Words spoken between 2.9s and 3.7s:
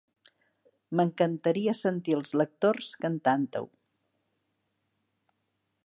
cantant-ho.